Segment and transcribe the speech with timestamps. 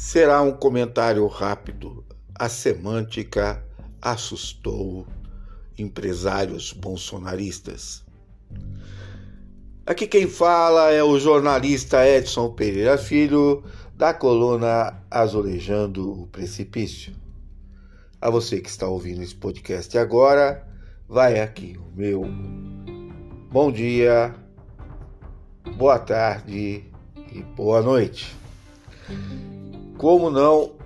[0.00, 2.02] será um comentário rápido.
[2.34, 3.62] A semântica
[4.00, 5.06] assustou
[5.76, 8.02] empresários bolsonaristas.
[9.84, 13.62] Aqui quem fala é o jornalista Edson Pereira Filho,
[13.94, 17.14] da coluna Azulejando o Precipício.
[18.22, 20.66] A você que está ouvindo esse podcast agora,
[21.06, 22.22] vai aqui o meu
[23.50, 24.34] bom dia,
[25.76, 26.86] boa tarde
[27.34, 28.34] e boa noite.
[30.00, 30.76] Como não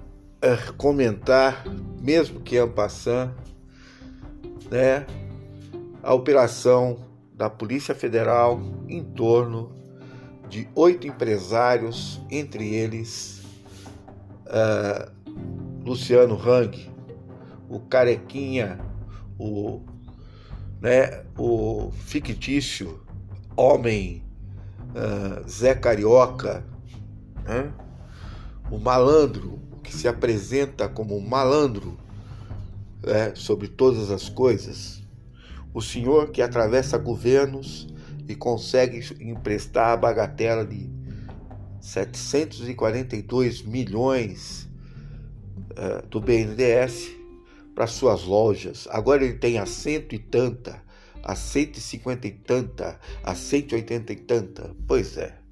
[0.42, 1.62] é, comentar,
[2.00, 3.30] mesmo que en passant,
[4.68, 5.06] né,
[6.02, 6.96] a operação
[7.32, 9.70] da Polícia Federal em torno
[10.48, 13.40] de oito empresários, entre eles
[14.48, 15.12] uh,
[15.84, 16.90] Luciano Hang,
[17.68, 18.80] o Carequinha,
[19.38, 19.80] o,
[20.80, 23.00] né, o fictício
[23.54, 24.24] homem
[24.90, 26.64] uh, Zé Carioca,
[27.44, 27.72] né?
[28.70, 31.98] O malandro, que se apresenta como um malandro
[33.02, 35.02] né, sobre todas as coisas,
[35.72, 37.86] o senhor que atravessa governos
[38.26, 40.88] e consegue emprestar a bagatela de
[41.80, 44.68] 742 milhões
[45.72, 47.10] uh, do BNDES
[47.74, 48.88] para suas lojas.
[48.90, 50.82] Agora ele tem a cento e tanta,
[51.22, 54.74] a 150 e tanta, a 180 e tanta.
[54.86, 55.43] Pois é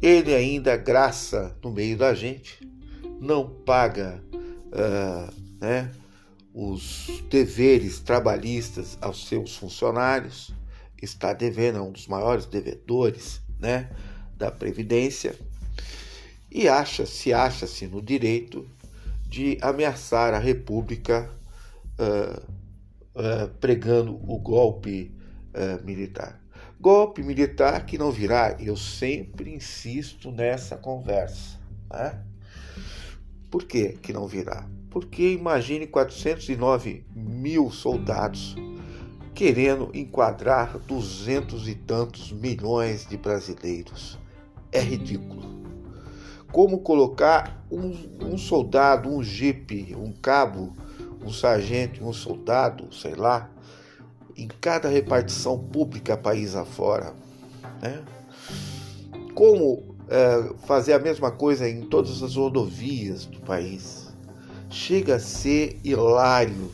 [0.00, 2.66] ele ainda graça no meio da gente,
[3.20, 5.90] não paga uh, né,
[6.54, 10.54] os deveres trabalhistas aos seus funcionários,
[11.02, 13.90] está devendo, é um dos maiores devedores né,
[14.36, 15.34] da Previdência,
[16.50, 18.68] e acha, se acha-se no direito
[19.26, 21.30] de ameaçar a República
[21.98, 22.40] uh,
[23.14, 25.12] uh, pregando o golpe
[25.82, 26.40] militar.
[26.80, 31.58] Golpe militar que não virá, eu sempre insisto nessa conversa.
[31.92, 32.22] Né?
[33.50, 34.64] Por que, que não virá?
[34.88, 38.54] Porque imagine 409 mil soldados
[39.34, 44.18] querendo enquadrar duzentos e tantos milhões de brasileiros.
[44.70, 45.42] É ridículo.
[46.52, 50.72] Como colocar um, um soldado, um jipe, um cabo,
[51.24, 53.50] um sargento, um soldado, sei lá,
[54.38, 57.12] em cada repartição pública país afora.
[57.82, 58.02] Né?
[59.34, 64.08] Como é, fazer a mesma coisa em todas as rodovias do país.
[64.70, 66.72] Chega a ser hilário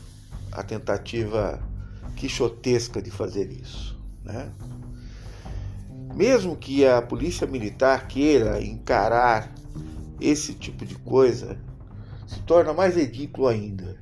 [0.52, 1.60] a tentativa
[2.14, 3.98] quixotesca de fazer isso.
[4.22, 4.52] Né?
[6.14, 9.52] Mesmo que a polícia militar queira encarar
[10.20, 11.58] esse tipo de coisa,
[12.26, 13.96] se torna mais ridículo ainda.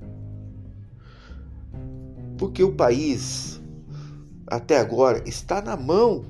[2.63, 3.61] Porque o país,
[4.47, 6.25] até agora, está na mão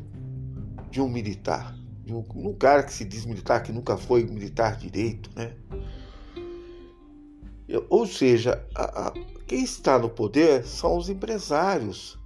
[0.91, 4.79] de um militar, de um, um cara que se diz militar, que nunca foi militar
[4.79, 5.55] direito, né?
[7.91, 9.13] Ou seja, a, a,
[9.47, 12.19] quem está no poder são os empresários,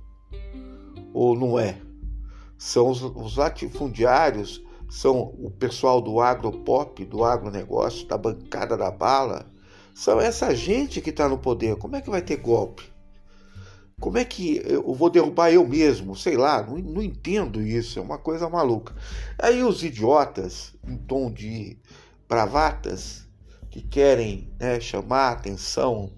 [1.13, 1.81] ou não é?
[2.57, 9.51] São os, os latifundiários, são o pessoal do agropop, do agronegócio, da bancada da bala.
[9.93, 11.75] São essa gente que está no poder.
[11.75, 12.95] Como é que vai ter golpe?
[13.99, 16.15] Como é que eu vou derrubar eu mesmo?
[16.15, 18.95] Sei lá, não, não entendo isso, é uma coisa maluca.
[19.39, 21.79] Aí os idiotas, em tom de
[22.29, 23.27] bravatas,
[23.71, 26.13] que querem né, chamar a atenção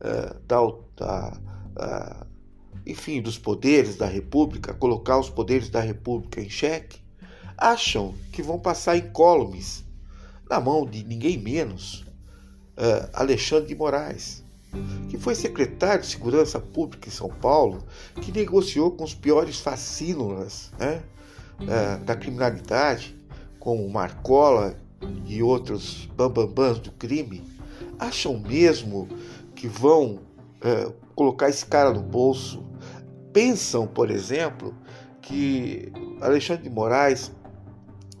[0.00, 0.58] uh, da,
[0.96, 2.26] da uh,
[2.86, 6.98] enfim, dos poderes da República, colocar os poderes da República em xeque,
[7.58, 9.84] acham que vão passar incólumes
[10.48, 12.06] na mão de ninguém menos
[12.78, 14.42] uh, Alexandre de Moraes
[15.08, 17.84] que foi secretário de Segurança Pública em São Paulo,
[18.20, 21.02] que negociou com os piores fascínoras né,
[21.60, 23.16] é, da criminalidade,
[23.58, 24.76] como Marcola
[25.26, 27.42] e outros bambambãs do crime,
[27.98, 29.08] acham mesmo
[29.54, 30.20] que vão
[30.60, 32.64] é, colocar esse cara no bolso?
[33.32, 34.74] Pensam, por exemplo,
[35.20, 37.32] que Alexandre de Moraes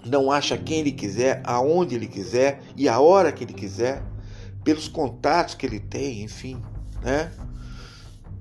[0.04, 4.02] não acha quem ele quiser, aonde ele quiser e a hora que ele quiser?
[4.68, 6.62] Pelos contatos que ele tem, enfim,
[7.02, 7.32] né?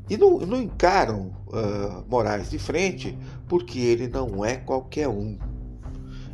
[0.10, 5.40] E não, não encaram uh, Moraes de frente porque ele não é qualquer um.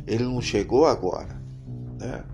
[0.04, 1.40] Ele não chegou agora.
[2.00, 2.24] Né?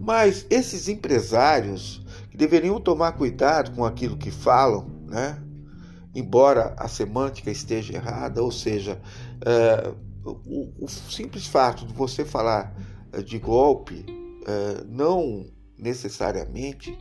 [0.00, 5.38] Mas esses empresários que deveriam tomar cuidado com aquilo que falam, né?
[6.14, 8.98] embora a semântica esteja errada, ou seja,
[9.44, 9.94] uh,
[10.24, 12.74] o, o, simples fato de você falar
[13.12, 14.06] uh, de golpe
[14.48, 15.44] uh, não
[15.82, 16.96] necessariamente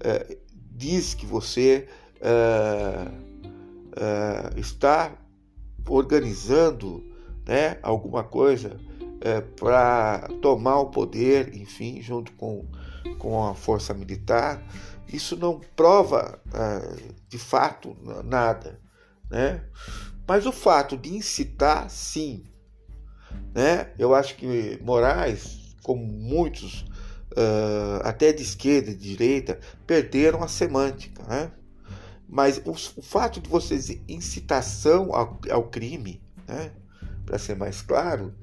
[0.00, 0.38] é,
[0.70, 1.86] diz que você
[2.20, 3.08] é,
[3.96, 5.12] é, está
[5.86, 7.04] organizando
[7.46, 8.80] né, alguma coisa
[9.54, 12.66] para tomar o poder, enfim, junto com,
[13.20, 14.60] com a força militar,
[15.06, 16.40] isso não prova
[17.28, 18.80] de fato nada,
[19.30, 19.62] né?
[20.26, 22.42] Mas o fato de incitar, sim,
[23.54, 23.92] né?
[23.96, 26.84] Eu acho que Moraes, como muitos,
[27.32, 31.50] uh, até de esquerda e de direita, perderam a semântica, né?
[32.28, 36.72] Mas o, o fato de vocês incitação ao, ao crime, né?
[37.26, 38.34] para ser mais claro,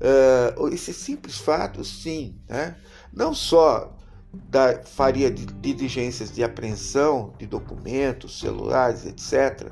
[0.00, 2.76] uh, esse simples fato, sim, né?
[3.12, 3.94] não só
[4.32, 9.70] da, faria diligências de apreensão de documentos, celulares, etc.,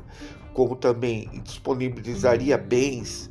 [0.53, 3.31] como também disponibilizaria bens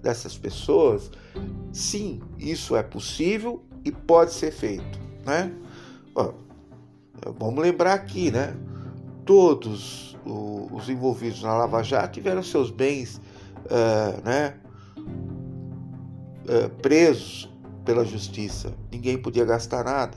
[0.00, 1.10] dessas pessoas,
[1.70, 5.52] sim, isso é possível e pode ser feito, né?
[7.38, 8.56] Vamos lembrar aqui, né?
[9.26, 13.20] Todos os envolvidos na Lava Jato tiveram seus bens,
[13.66, 14.54] uh, né?
[16.44, 17.52] Uh, presos
[17.84, 18.72] pela justiça.
[18.90, 20.16] Ninguém podia gastar nada.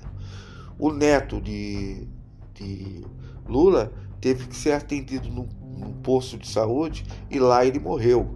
[0.79, 2.07] O neto de,
[2.53, 3.05] de
[3.47, 8.35] Lula teve que ser atendido num, num posto de saúde e lá ele morreu,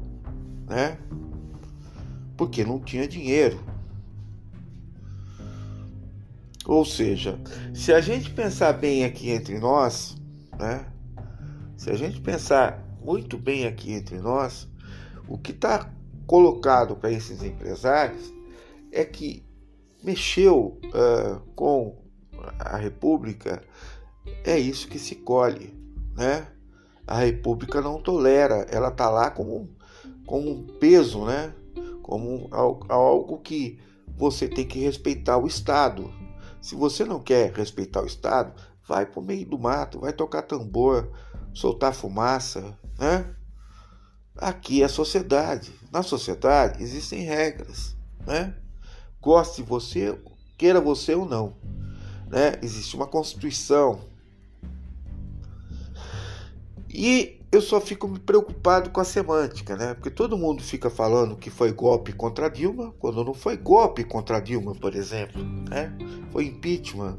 [0.67, 0.97] né?
[2.35, 3.59] Porque não tinha dinheiro.
[6.67, 7.39] Ou seja,
[7.73, 10.17] se a gente pensar bem aqui entre nós,
[10.59, 10.85] né?
[11.77, 14.67] Se a gente pensar muito bem aqui entre nós,
[15.29, 15.89] o que está
[16.25, 18.33] colocado para esses empresários
[18.91, 19.45] é que
[20.03, 21.95] mexeu uh, com
[22.59, 23.63] a República,
[24.43, 25.73] é isso que se colhe,
[26.17, 26.47] né?
[27.07, 29.69] A República não tolera, ela está lá como,
[30.25, 31.53] como um peso, né?
[32.01, 33.79] Como algo que
[34.17, 36.11] você tem que respeitar o Estado,
[36.67, 38.51] se você não quer respeitar o Estado,
[38.85, 41.09] vai para o meio do mato, vai tocar tambor,
[41.53, 43.33] soltar fumaça, né?
[44.35, 45.71] Aqui é a sociedade.
[45.93, 48.53] Na sociedade existem regras, né?
[49.21, 50.19] Goste você,
[50.57, 51.55] queira você ou não,
[52.27, 52.59] né?
[52.61, 54.01] Existe uma constituição.
[56.89, 59.95] E eu só fico preocupado com a semântica, né?
[59.95, 64.39] Porque todo mundo fica falando que foi golpe contra Dilma, quando não foi golpe contra
[64.39, 65.91] Dilma, por exemplo, né?
[66.31, 67.17] Foi impeachment.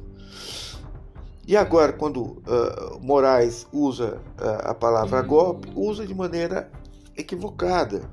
[1.47, 6.71] E agora, quando uh, Moraes usa uh, a palavra golpe, usa de maneira
[7.17, 8.09] equivocada.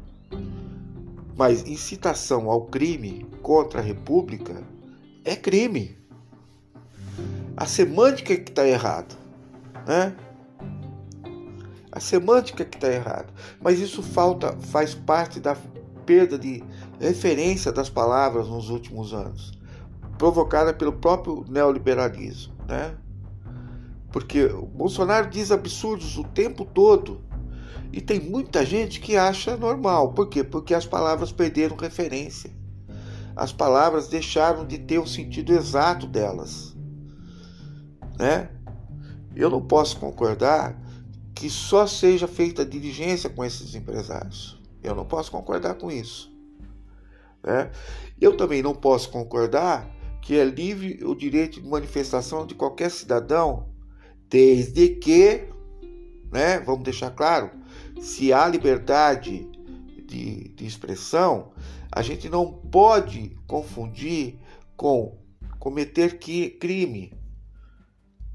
[1.38, 4.64] Mas incitação ao crime contra a República
[5.24, 5.96] é crime.
[7.56, 9.16] A semântica é que está errada,
[9.86, 10.16] né?
[11.96, 13.28] A semântica que está errada.
[13.62, 15.56] Mas isso falta, faz parte da
[16.06, 16.64] perda de
[17.00, 19.58] referência das palavras nos últimos anos,
[20.18, 22.96] provocada pelo próprio neoliberalismo, né?
[24.12, 27.22] Porque o Bolsonaro diz absurdos o tempo todo
[27.92, 30.14] e tem muita gente que acha normal.
[30.14, 30.44] Por quê?
[30.44, 32.52] Porque as palavras perderam referência.
[33.36, 36.76] As palavras deixaram de ter o sentido exato delas,
[38.18, 38.50] né?
[39.36, 40.82] Eu não posso concordar
[41.36, 44.58] que só seja feita diligência com esses empresários.
[44.82, 46.34] Eu não posso concordar com isso.
[47.44, 47.70] Né?
[48.20, 53.70] Eu também não posso concordar que é livre o direito de manifestação de qualquer cidadão,
[54.30, 55.48] desde que,
[56.32, 57.52] né, vamos deixar claro,
[58.00, 59.48] se há liberdade
[60.08, 61.52] de, de expressão,
[61.92, 64.40] a gente não pode confundir
[64.76, 65.16] com
[65.60, 67.14] cometer que, crime,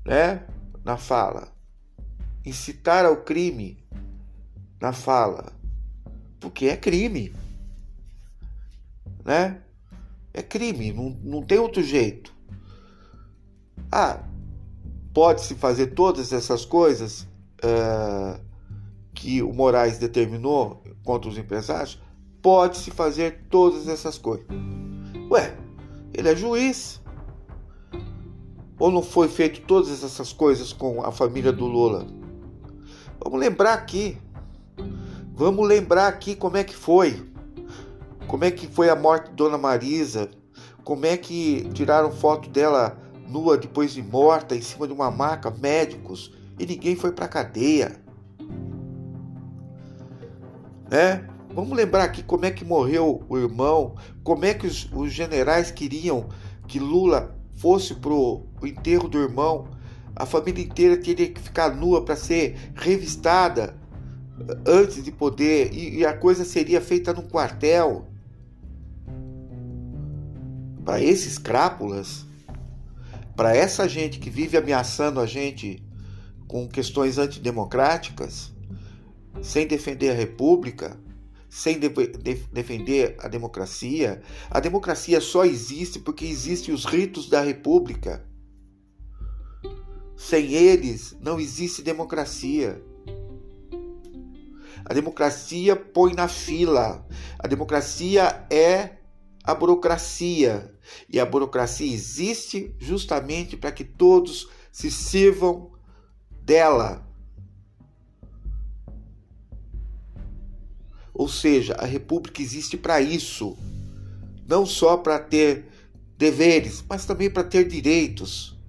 [0.05, 0.47] né,
[0.85, 1.60] na fala
[2.45, 3.79] incitar ao crime
[4.81, 5.53] na fala,
[6.39, 7.35] porque é crime,
[9.25, 9.61] né?
[10.33, 12.33] É crime, não, não tem outro jeito.
[13.91, 14.23] Ah,
[15.13, 17.23] pode-se fazer todas essas coisas
[17.65, 18.41] uh,
[19.13, 22.01] que o Moraes determinou contra os empresários?
[22.41, 24.47] Pode-se fazer todas essas coisas.
[25.31, 25.57] Ué,
[26.15, 27.01] ele é juiz.
[28.79, 32.20] Ou não foi feito todas essas coisas com a família do Lula?
[33.23, 34.17] Vamos lembrar aqui.
[35.35, 37.31] Vamos lembrar aqui como é que foi.
[38.27, 40.31] Como é que foi a morte de Dona Marisa?
[40.83, 42.99] Como é que tiraram foto dela
[43.29, 48.01] nua depois de morta em cima de uma maca, médicos, e ninguém foi para cadeia.
[50.91, 51.25] Né?
[51.55, 55.71] Vamos lembrar aqui como é que morreu o irmão, como é que os, os generais
[55.71, 56.29] queriam
[56.67, 59.69] que Lula fosse pro enterro do irmão
[60.21, 63.75] a família inteira teria que ficar nua para ser revistada
[64.67, 68.07] antes de poder, e, e a coisa seria feita num quartel.
[70.85, 72.27] Para esses crápulas,
[73.35, 75.83] para essa gente que vive ameaçando a gente
[76.47, 78.53] com questões antidemocráticas,
[79.41, 80.99] sem defender a República,
[81.49, 84.21] sem de de defender a democracia.
[84.51, 88.30] A democracia só existe porque existem os ritos da república.
[90.21, 92.85] Sem eles, não existe democracia.
[94.85, 97.09] A democracia põe na fila.
[97.39, 98.99] A democracia é
[99.43, 100.75] a burocracia.
[101.09, 105.73] E a burocracia existe justamente para que todos se sirvam
[106.43, 107.09] dela.
[111.15, 113.57] Ou seja, a república existe para isso.
[114.47, 115.67] Não só para ter
[116.19, 118.60] deveres, mas também para ter direitos.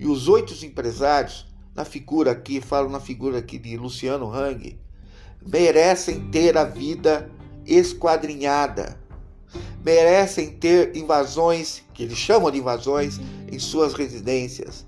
[0.00, 4.80] E os oito empresários, na figura aqui, falo na figura aqui de Luciano Hang,
[5.46, 7.30] merecem ter a vida
[7.66, 8.98] esquadrinhada.
[9.84, 13.20] Merecem ter invasões, que eles chamam de invasões,
[13.52, 14.86] em suas residências.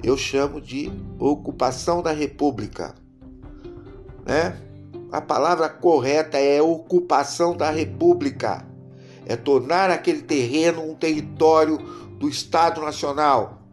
[0.00, 2.94] Eu chamo de ocupação da república.
[4.24, 4.56] Né?
[5.10, 8.64] A palavra correta é ocupação da república.
[9.26, 11.78] É tornar aquele terreno um território
[12.16, 13.65] do Estado Nacional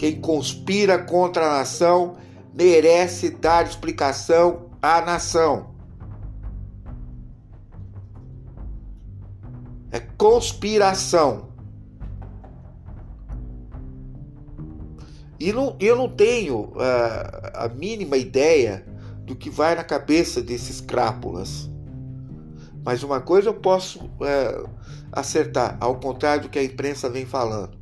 [0.00, 2.16] quem conspira contra a nação
[2.54, 5.74] merece dar explicação à nação.
[9.92, 11.50] É conspiração.
[15.38, 18.86] E não, eu não tenho uh, a mínima ideia
[19.26, 21.68] do que vai na cabeça desses crápulas.
[22.82, 24.66] Mas uma coisa eu posso uh,
[25.12, 27.79] acertar, ao contrário do que a imprensa vem falando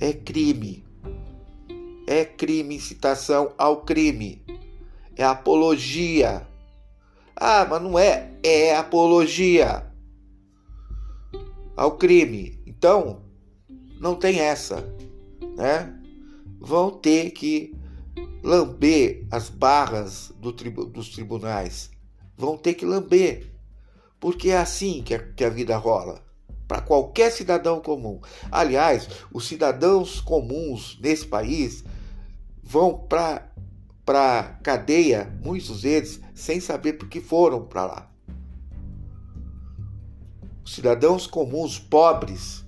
[0.00, 0.84] é crime.
[2.06, 4.42] É crime incitação ao crime.
[5.16, 6.46] É apologia.
[7.36, 9.86] Ah, mas não é, é apologia
[11.76, 12.60] ao crime.
[12.66, 13.22] Então,
[14.00, 14.84] não tem essa,
[15.56, 15.94] né?
[16.60, 17.76] Vão ter que
[18.42, 21.90] lamber as barras do tribu dos tribunais.
[22.36, 23.52] Vão ter que lamber.
[24.18, 26.27] Porque é assim que a, que a vida rola
[26.68, 28.20] para qualquer cidadão comum.
[28.52, 31.82] Aliás, os cidadãos comuns nesse país
[32.62, 33.48] vão para
[34.04, 38.10] para cadeia, muitos deles sem saber por que foram para lá.
[40.64, 42.64] Os cidadãos comuns pobres,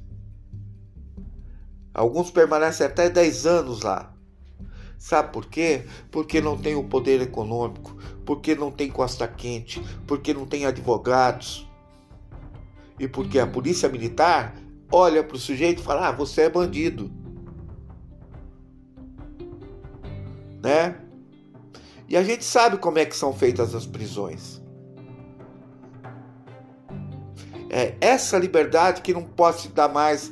[1.94, 4.14] alguns permanecem até 10 anos lá.
[4.98, 5.86] Sabe por quê?
[6.10, 11.66] Porque não tem o poder econômico, porque não tem costa quente, porque não tem advogados,
[13.00, 14.54] e porque a polícia militar
[14.92, 17.10] olha para o sujeito e fala: ah, você é bandido.
[20.62, 21.00] Né?
[22.06, 24.60] E a gente sabe como é que são feitas as prisões.
[27.70, 30.30] É essa liberdade que não pode se dar mais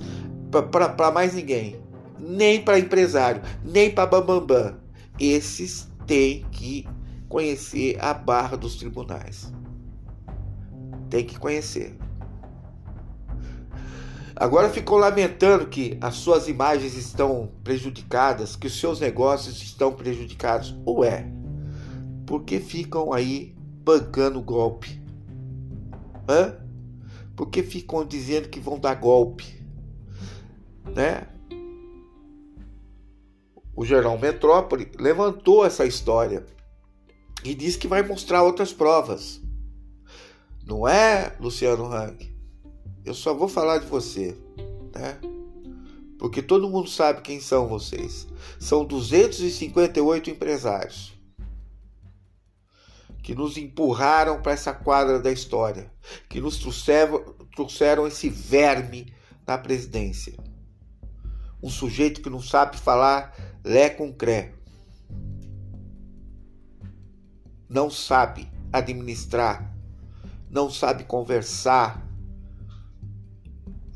[0.70, 1.80] para mais ninguém,
[2.18, 4.76] nem para empresário, nem para bambambam.
[5.18, 6.86] Esses têm que
[7.28, 9.52] conhecer a barra dos tribunais.
[11.08, 11.96] Tem que conhecer.
[14.40, 20.76] Agora ficou lamentando que as suas imagens estão prejudicadas, que os seus negócios estão prejudicados.
[20.86, 21.26] Ué,
[22.24, 23.52] porque ficam aí
[23.82, 25.02] bancando golpe?
[26.28, 26.54] Hã?
[27.34, 29.60] Porque ficam dizendo que vão dar golpe?
[30.94, 31.26] Né?
[33.74, 36.46] O Jornal Metrópole levantou essa história
[37.42, 39.40] e disse que vai mostrar outras provas.
[40.64, 42.37] Não é, Luciano Hang?
[43.04, 44.36] Eu só vou falar de você,
[44.94, 45.18] né?
[46.18, 48.26] Porque todo mundo sabe quem são vocês.
[48.58, 51.16] São 258 empresários
[53.22, 55.92] que nos empurraram para essa quadra da história,
[56.30, 57.22] que nos trouxeram,
[57.54, 59.12] trouxeram esse verme
[59.46, 60.32] na presidência.
[61.62, 64.54] Um sujeito que não sabe falar lé com cré.
[67.68, 69.74] Não sabe administrar,
[70.50, 72.07] não sabe conversar,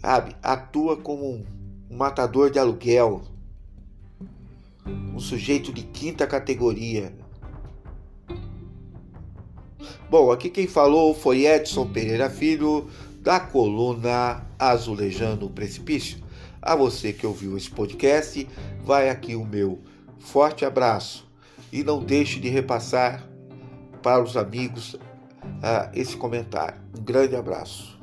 [0.02, 1.44] sabe, atua como um,
[1.88, 3.23] matador de aluguel,
[4.85, 7.14] um sujeito de quinta categoria.
[10.11, 12.90] Bom, aqui quem falou foi Edson Pereira Filho,
[13.21, 16.21] da coluna Azulejando o Precipício.
[16.61, 18.47] A você que ouviu esse podcast,
[18.85, 19.78] vai aqui o meu
[20.18, 21.28] forte abraço
[21.73, 23.26] e não deixe de repassar
[24.02, 26.80] para os amigos uh, esse comentário.
[26.99, 28.01] Um grande abraço.